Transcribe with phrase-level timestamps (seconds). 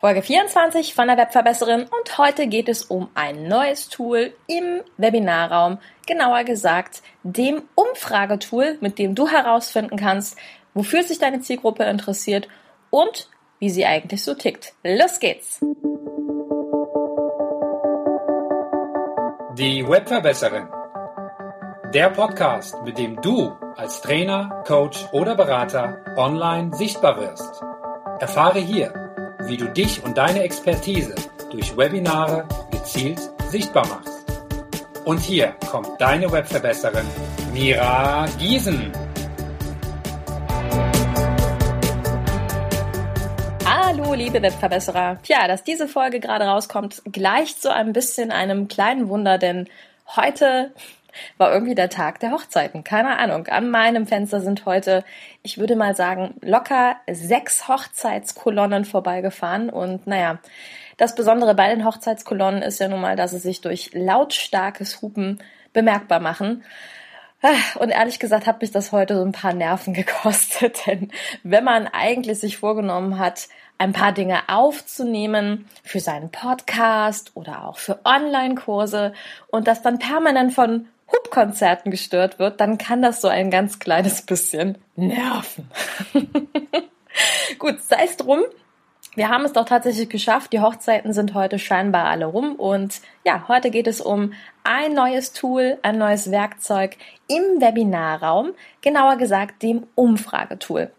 [0.00, 5.76] Folge 24 von der Webverbesserin und heute geht es um ein neues Tool im Webinarraum,
[6.06, 10.38] genauer gesagt dem Umfragetool, mit dem du herausfinden kannst,
[10.72, 12.48] wofür sich deine Zielgruppe interessiert
[12.88, 13.28] und
[13.58, 14.72] wie sie eigentlich so tickt.
[14.82, 15.60] Los geht's!
[19.58, 20.66] Die Webverbesserin.
[21.92, 27.62] Der Podcast, mit dem du als Trainer, Coach oder Berater online sichtbar wirst.
[28.18, 29.09] Erfahre hier,
[29.46, 31.14] wie du dich und deine Expertise
[31.50, 34.24] durch Webinare gezielt sichtbar machst.
[35.04, 37.06] Und hier kommt deine Webverbesserin
[37.52, 38.92] Mira Giesen.
[43.64, 45.18] Hallo, liebe Webverbesserer.
[45.22, 49.68] Tja, dass diese Folge gerade rauskommt, gleicht so ein bisschen einem kleinen Wunder, denn
[50.16, 50.72] heute
[51.38, 52.84] war irgendwie der Tag der Hochzeiten.
[52.84, 53.46] Keine Ahnung.
[53.48, 55.04] An meinem Fenster sind heute,
[55.42, 59.70] ich würde mal sagen, locker sechs Hochzeitskolonnen vorbeigefahren.
[59.70, 60.38] Und naja,
[60.96, 65.38] das Besondere bei den Hochzeitskolonnen ist ja nun mal, dass sie sich durch lautstarkes Hupen
[65.72, 66.64] bemerkbar machen.
[67.76, 71.10] Und ehrlich gesagt hat mich das heute so ein paar Nerven gekostet, denn
[71.42, 77.78] wenn man eigentlich sich vorgenommen hat, ein paar Dinge aufzunehmen für seinen Podcast oder auch
[77.78, 79.14] für Online-Kurse
[79.46, 84.22] und das dann permanent von Hubkonzerten gestört wird, dann kann das so ein ganz kleines
[84.22, 85.70] bisschen nerven.
[87.58, 88.40] Gut, sei es drum.
[89.16, 90.52] Wir haben es doch tatsächlich geschafft.
[90.52, 92.54] Die Hochzeiten sind heute scheinbar alle rum.
[92.54, 99.16] Und ja, heute geht es um ein neues Tool, ein neues Werkzeug im Webinarraum, genauer
[99.16, 100.92] gesagt dem Umfragetool.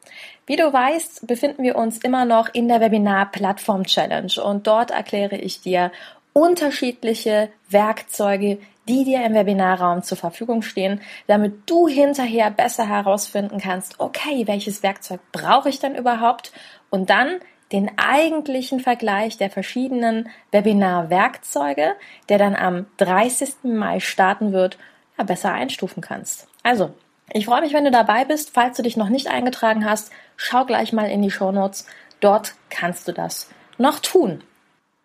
[0.45, 5.61] Wie du weißt, befinden wir uns immer noch in der Webinar-Plattform-Challenge und dort erkläre ich
[5.61, 5.91] dir
[6.33, 13.99] unterschiedliche Werkzeuge, die dir im Webinarraum zur Verfügung stehen, damit du hinterher besser herausfinden kannst,
[13.99, 16.51] okay, welches Werkzeug brauche ich denn überhaupt?
[16.89, 17.39] Und dann
[17.71, 21.95] den eigentlichen Vergleich der verschiedenen Webinar-Werkzeuge,
[22.27, 23.63] der dann am 30.
[23.63, 24.77] Mai starten wird,
[25.17, 26.47] ja, besser einstufen kannst.
[26.63, 26.91] Also,
[27.33, 28.51] ich freue mich, wenn du dabei bist.
[28.53, 31.85] Falls du dich noch nicht eingetragen hast, schau gleich mal in die Show Notes.
[32.19, 34.43] Dort kannst du das noch tun.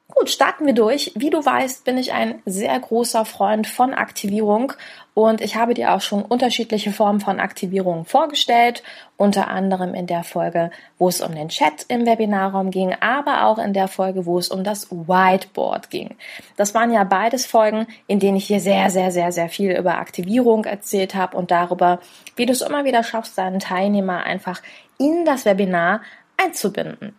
[0.08, 1.10] Gut, starten wir durch.
[1.16, 4.72] Wie du weißt, bin ich ein sehr großer Freund von Aktivierung
[5.14, 8.84] und ich habe dir auch schon unterschiedliche Formen von Aktivierung vorgestellt,
[9.16, 13.58] unter anderem in der Folge, wo es um den Chat im Webinarraum ging, aber auch
[13.58, 16.14] in der Folge, wo es um das Whiteboard ging.
[16.56, 19.98] Das waren ja beides Folgen, in denen ich hier sehr, sehr, sehr, sehr viel über
[19.98, 21.98] Aktivierung erzählt habe und darüber,
[22.36, 24.62] wie du es immer wieder schaffst, deinen Teilnehmer einfach
[24.98, 26.02] in das Webinar
[26.36, 27.16] einzubinden.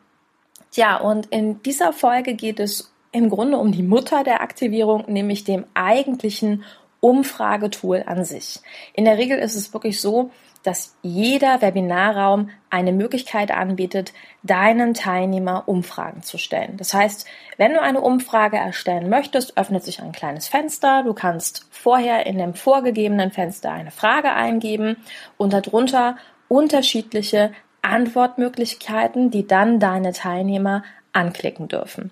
[0.78, 5.44] Tja, und in dieser Folge geht es im Grunde um die Mutter der Aktivierung, nämlich
[5.44, 6.66] dem eigentlichen
[7.00, 8.60] Umfragetool an sich.
[8.94, 10.30] In der Regel ist es wirklich so,
[10.62, 16.78] dass jeder Webinarraum eine Möglichkeit anbietet, deinen Teilnehmer Umfragen zu stellen.
[16.78, 17.26] Das heißt,
[17.58, 21.02] wenn du eine Umfrage erstellen möchtest, öffnet sich ein kleines Fenster.
[21.02, 24.98] Du kannst vorher in dem vorgegebenen Fenster eine Frage eingeben
[25.38, 26.18] und darunter
[26.50, 27.52] unterschiedliche
[27.82, 30.84] Antwortmöglichkeiten, die dann deine Teilnehmer
[31.14, 32.12] anklicken dürfen.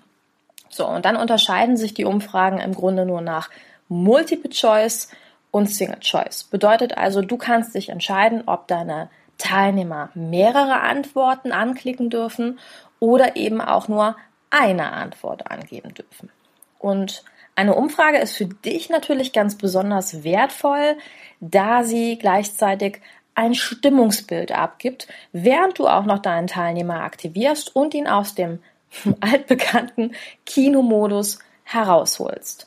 [0.68, 3.50] So, und dann unterscheiden sich die Umfragen im Grunde nur nach
[3.88, 5.10] Multiple Choice
[5.50, 6.44] und Single Choice.
[6.44, 12.58] Bedeutet also, du kannst dich entscheiden, ob deine Teilnehmer mehrere Antworten anklicken dürfen
[13.00, 14.16] oder eben auch nur
[14.50, 16.30] eine Antwort angeben dürfen.
[16.78, 20.96] Und eine Umfrage ist für dich natürlich ganz besonders wertvoll,
[21.40, 23.00] da sie gleichzeitig
[23.36, 28.58] ein Stimmungsbild abgibt, während du auch noch deinen Teilnehmer aktivierst und ihn aus dem
[29.20, 32.66] altbekannten Kinomodus herausholst.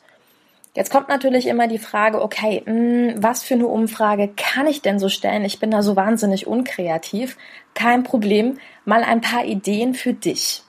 [0.76, 4.82] Jetzt kommt natürlich immer die Frage, okay, mh, hm, was für eine Umfrage kann ich
[4.82, 5.44] denn so stellen?
[5.44, 7.38] Ich bin da so wahnsinnig unkreativ.
[7.74, 10.64] Kein Problem, mal ein paar Ideen für dich.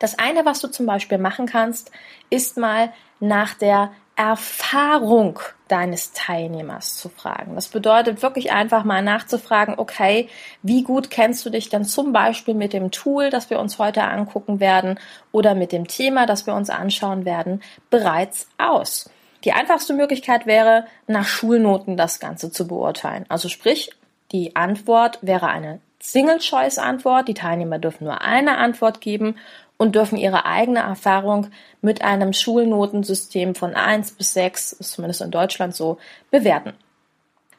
[0.00, 1.92] Das eine, was du zum Beispiel machen kannst,
[2.28, 7.56] ist mal nach der Erfahrung deines Teilnehmers zu fragen.
[7.56, 10.28] Das bedeutet wirklich einfach mal nachzufragen, okay,
[10.62, 14.04] wie gut kennst du dich denn zum Beispiel mit dem Tool, das wir uns heute
[14.04, 15.00] angucken werden
[15.32, 19.10] oder mit dem Thema, das wir uns anschauen werden, bereits aus?
[19.42, 23.24] Die einfachste Möglichkeit wäre, nach Schulnoten das Ganze zu beurteilen.
[23.28, 23.90] Also sprich,
[24.30, 27.26] die Antwort wäre eine Single-Choice-Antwort.
[27.26, 29.34] Die Teilnehmer dürfen nur eine Antwort geben
[29.76, 31.48] und dürfen ihre eigene Erfahrung
[31.80, 35.98] mit einem Schulnotensystem von 1 bis 6, ist zumindest in Deutschland so,
[36.30, 36.74] bewerten.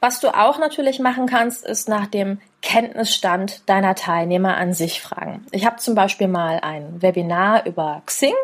[0.00, 5.46] Was du auch natürlich machen kannst, ist nach dem Kenntnisstand deiner Teilnehmer an sich fragen.
[5.50, 8.34] Ich habe zum Beispiel mal ein Webinar über Xing,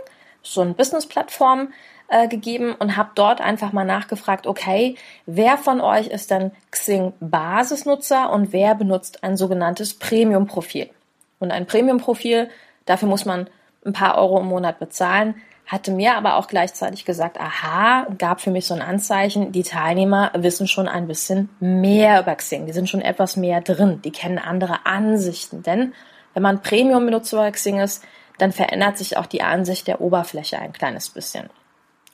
[0.42, 1.68] so eine Business-Plattform,
[2.08, 4.96] äh, gegeben und habe dort einfach mal nachgefragt, okay,
[5.26, 10.90] wer von euch ist denn Xing Basisnutzer und wer benutzt ein sogenanntes Premium-Profil?
[11.38, 12.50] Und ein Premium-Profil,
[12.84, 13.48] dafür muss man
[13.84, 15.34] ein paar Euro im Monat bezahlen,
[15.66, 20.32] hatte mir aber auch gleichzeitig gesagt, aha, gab für mich so ein Anzeichen, die Teilnehmer
[20.34, 24.38] wissen schon ein bisschen mehr über Xing, die sind schon etwas mehr drin, die kennen
[24.38, 25.94] andere Ansichten, denn
[26.34, 28.04] wenn man Premium-Benutzer bei Xing ist,
[28.38, 31.50] dann verändert sich auch die Ansicht der Oberfläche ein kleines bisschen.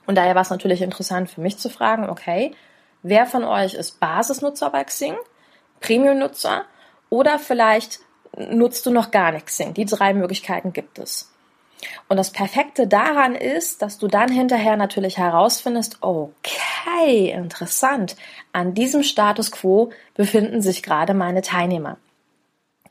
[0.07, 2.55] Und daher war es natürlich interessant für mich zu fragen, okay,
[3.03, 5.17] wer von euch ist Basisnutzer bei Xing,
[5.81, 6.65] Premium-Nutzer
[7.09, 8.01] oder vielleicht
[8.37, 9.73] nutzt du noch gar nicht Xing?
[9.75, 11.33] Die drei Möglichkeiten gibt es.
[12.08, 18.17] Und das Perfekte daran ist, dass du dann hinterher natürlich herausfindest, okay, interessant,
[18.52, 21.99] an diesem Status quo befinden sich gerade meine Teilnehmer.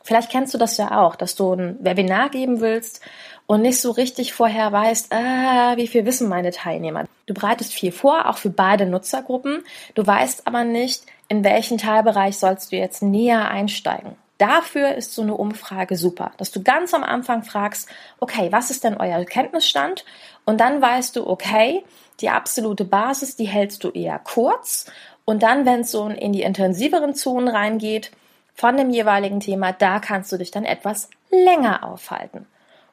[0.04, 3.02] Vielleicht kennst du das ja auch, dass du ein Webinar geben willst
[3.48, 7.06] und nicht so richtig vorher weißt, ah, wie viel wissen meine Teilnehmer.
[7.26, 9.64] Du bereitest viel vor, auch für beide Nutzergruppen.
[9.96, 14.16] Du weißt aber nicht, in welchen Teilbereich sollst du jetzt näher einsteigen.
[14.38, 17.88] Dafür ist so eine Umfrage super, dass du ganz am Anfang fragst,
[18.20, 20.04] okay, was ist denn euer Kenntnisstand?
[20.44, 21.84] Und dann weißt du, okay,
[22.20, 24.92] die absolute Basis, die hältst du eher kurz.
[25.24, 28.12] Und dann, wenn es so in die intensiveren Zonen reingeht,
[28.54, 32.46] von dem jeweiligen Thema, da kannst du dich dann etwas länger aufhalten.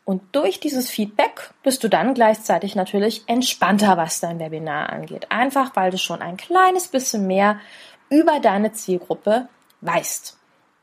[0.04, 5.30] Und durch dieses Feedback bist du dann gleichzeitig natürlich entspannter, was dein Webinar angeht.
[5.30, 7.60] Einfach, weil du schon ein kleines bisschen mehr
[8.08, 9.48] über deine Zielgruppe
[9.80, 10.36] weißt.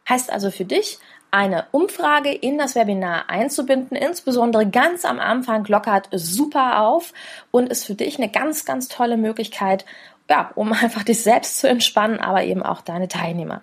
[0.09, 1.00] Heißt also für dich,
[1.31, 7.13] eine Umfrage in das Webinar einzubinden, insbesondere ganz am Anfang lockert super auf
[7.51, 9.85] und ist für dich eine ganz, ganz tolle Möglichkeit,
[10.29, 13.61] ja, um einfach dich selbst zu entspannen, aber eben auch deine Teilnehmer.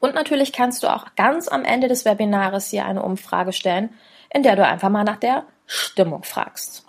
[0.00, 3.90] Und natürlich kannst du auch ganz am Ende des Webinars hier eine Umfrage stellen,
[4.30, 6.84] in der du einfach mal nach der Stimmung fragst.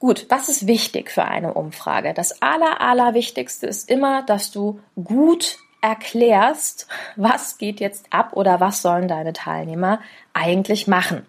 [0.00, 2.12] Gut, was ist wichtig für eine Umfrage?
[2.12, 6.86] Das aller, allerwichtigste ist immer, dass du gut erklärst,
[7.16, 10.00] was geht jetzt ab oder was sollen deine Teilnehmer
[10.32, 11.26] eigentlich machen.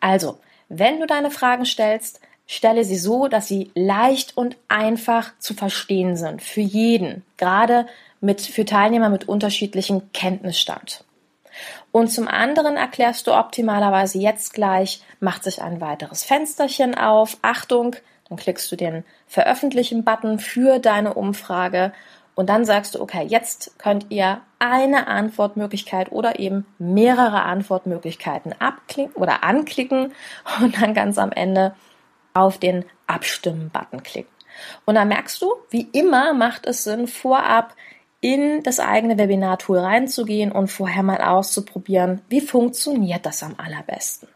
[0.00, 5.54] Also, wenn du deine Fragen stellst, stelle sie so, dass sie leicht und einfach zu
[5.54, 7.86] verstehen sind für jeden, gerade
[8.20, 11.04] mit, für Teilnehmer mit unterschiedlichem Kenntnisstand.
[11.92, 17.38] Und zum anderen erklärst du optimalerweise jetzt gleich, macht sich ein weiteres Fensterchen auf.
[17.42, 17.96] Achtung,
[18.28, 21.92] dann klickst du den Veröffentlichen-Button für deine Umfrage
[22.34, 29.14] und dann sagst du, okay, jetzt könnt ihr eine Antwortmöglichkeit oder eben mehrere Antwortmöglichkeiten abklicken
[29.14, 30.12] oder anklicken
[30.60, 31.74] und dann ganz am Ende
[32.32, 34.32] auf den Abstimmen-Button klicken.
[34.84, 37.74] Und dann merkst du, wie immer macht es Sinn, vorab
[38.20, 44.28] in das eigene Webinar-Tool reinzugehen und vorher mal auszuprobieren, wie funktioniert das am allerbesten.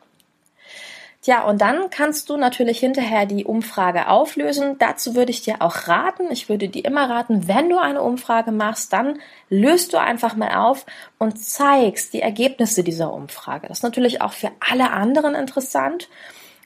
[1.28, 4.76] Tja, und dann kannst du natürlich hinterher die Umfrage auflösen.
[4.78, 8.50] Dazu würde ich dir auch raten, ich würde dir immer raten, wenn du eine Umfrage
[8.50, 9.18] machst, dann
[9.50, 10.86] löst du einfach mal auf
[11.18, 13.68] und zeigst die Ergebnisse dieser Umfrage.
[13.68, 16.08] Das ist natürlich auch für alle anderen interessant.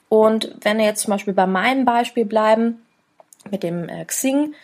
[0.09, 2.87] Und wenn wir jetzt zum Beispiel bei meinem Beispiel bleiben,
[3.51, 4.55] mit dem äh, Xing,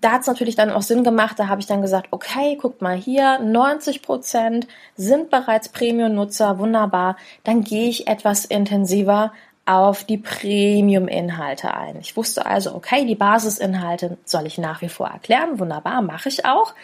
[0.00, 2.82] da hat es natürlich dann auch Sinn gemacht, da habe ich dann gesagt, okay, guckt
[2.82, 4.66] mal hier, 90 Prozent
[4.96, 9.32] sind bereits Premium-Nutzer, wunderbar, dann gehe ich etwas intensiver
[9.66, 11.98] auf die Premium-Inhalte ein.
[12.00, 16.44] Ich wusste also, okay, die Basisinhalte soll ich nach wie vor erklären, wunderbar, mache ich
[16.44, 16.74] auch,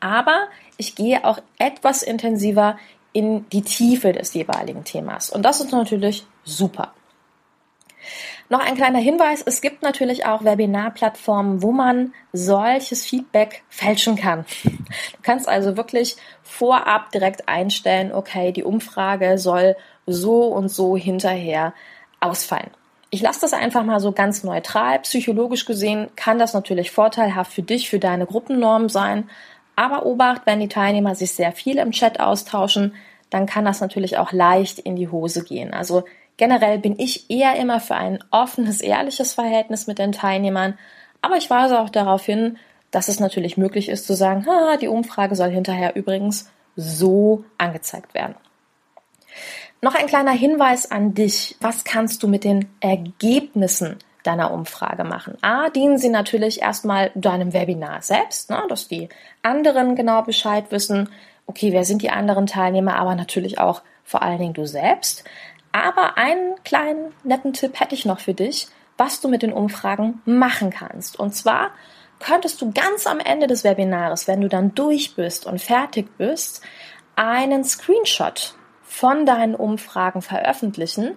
[0.00, 2.76] aber ich gehe auch etwas intensiver
[3.12, 5.30] in die Tiefe des jeweiligen Themas.
[5.30, 6.92] Und das ist natürlich super.
[8.48, 14.44] Noch ein kleiner Hinweis, es gibt natürlich auch Webinarplattformen, wo man solches Feedback fälschen kann.
[14.64, 19.76] Du kannst also wirklich vorab direkt einstellen, okay, die Umfrage soll
[20.06, 21.72] so und so hinterher
[22.20, 22.70] ausfallen.
[23.10, 24.98] Ich lasse das einfach mal so ganz neutral.
[25.00, 29.30] Psychologisch gesehen kann das natürlich vorteilhaft für dich, für deine Gruppennorm sein.
[29.76, 32.94] Aber Obacht, wenn die Teilnehmer sich sehr viel im Chat austauschen,
[33.30, 35.72] dann kann das natürlich auch leicht in die Hose gehen.
[35.74, 36.04] Also
[36.36, 40.78] Generell bin ich eher immer für ein offenes, ehrliches Verhältnis mit den Teilnehmern,
[41.22, 42.58] aber ich weise auch darauf hin,
[42.90, 48.14] dass es natürlich möglich ist zu sagen, ha, die Umfrage soll hinterher übrigens so angezeigt
[48.14, 48.34] werden.
[49.80, 51.56] Noch ein kleiner Hinweis an dich.
[51.60, 55.36] Was kannst du mit den Ergebnissen deiner Umfrage machen?
[55.42, 59.08] A, dienen sie natürlich erstmal deinem Webinar selbst, ne, dass die
[59.42, 61.10] anderen genau Bescheid wissen,
[61.46, 65.24] okay, wer sind die anderen Teilnehmer, aber natürlich auch vor allen Dingen du selbst.
[65.74, 70.22] Aber einen kleinen netten Tipp hätte ich noch für dich, was du mit den Umfragen
[70.24, 71.18] machen kannst.
[71.18, 71.72] Und zwar
[72.20, 76.62] könntest du ganz am Ende des Webinars, wenn du dann durch bist und fertig bist,
[77.16, 78.54] einen Screenshot
[78.84, 81.16] von deinen Umfragen veröffentlichen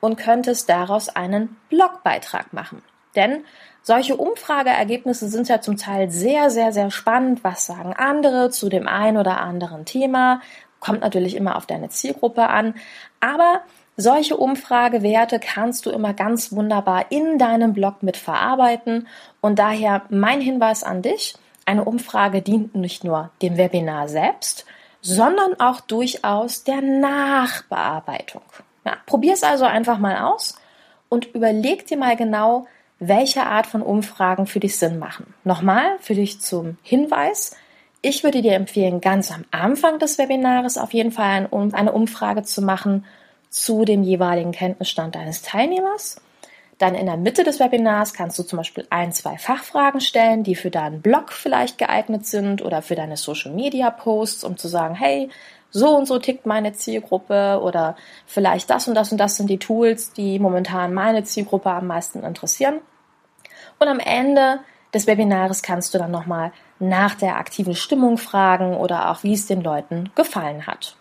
[0.00, 2.80] und könntest daraus einen Blogbeitrag machen.
[3.14, 3.44] Denn
[3.82, 7.44] solche Umfrageergebnisse sind ja zum Teil sehr, sehr, sehr spannend.
[7.44, 10.40] Was sagen andere zu dem einen oder anderen Thema?
[10.80, 12.74] Kommt natürlich immer auf deine Zielgruppe an.
[13.20, 13.60] Aber
[14.00, 19.08] Solche Umfragewerte kannst du immer ganz wunderbar in deinem Blog mit verarbeiten
[19.40, 21.34] und daher mein Hinweis an dich,
[21.66, 24.66] eine Umfrage dient nicht nur dem Webinar selbst,
[25.00, 28.42] sondern auch durchaus der Nachbearbeitung.
[28.84, 30.56] Ja, Probier es also einfach mal aus
[31.08, 32.68] und überleg dir mal genau,
[33.00, 35.34] welche Art von Umfragen für dich Sinn machen.
[35.42, 37.56] Nochmal für dich zum Hinweis.
[38.00, 42.62] Ich würde dir empfehlen, ganz am Anfang des Webinars auf jeden Fall eine Umfrage zu
[42.62, 43.04] machen
[43.50, 46.20] zu dem jeweiligen Kenntnisstand deines Teilnehmers.
[46.78, 50.54] Dann in der Mitte des Webinars kannst du zum Beispiel ein, zwei Fachfragen stellen, die
[50.54, 54.94] für deinen Blog vielleicht geeignet sind oder für deine Social Media Posts, um zu sagen,
[54.94, 55.28] hey,
[55.70, 59.58] so und so tickt meine Zielgruppe oder vielleicht das und das und das sind die
[59.58, 62.80] Tools, die momentan meine Zielgruppe am meisten interessieren.
[63.80, 64.60] Und am Ende
[64.94, 69.46] des Webinars kannst du dann nochmal nach der aktiven Stimmung fragen oder auch wie es
[69.46, 70.97] den Leuten gefallen hat.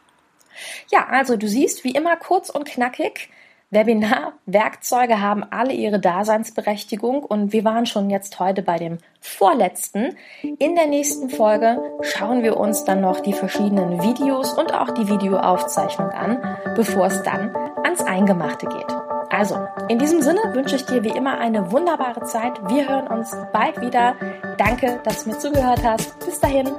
[0.91, 3.29] Ja, also du siehst, wie immer kurz und knackig.
[3.69, 10.15] Webinar-Werkzeuge haben alle ihre Daseinsberechtigung und wir waren schon jetzt heute bei dem vorletzten.
[10.41, 15.09] In der nächsten Folge schauen wir uns dann noch die verschiedenen Videos und auch die
[15.09, 18.87] Videoaufzeichnung an, bevor es dann ans Eingemachte geht.
[19.29, 22.53] Also, in diesem Sinne wünsche ich dir wie immer eine wunderbare Zeit.
[22.69, 24.15] Wir hören uns bald wieder.
[24.57, 26.17] Danke, dass du mir zugehört hast.
[26.25, 26.69] Bis dahin,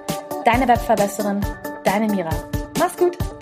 [0.47, 1.45] deine Webverbesserin,
[1.85, 2.31] deine Mira.
[2.79, 3.28] Mach's gut.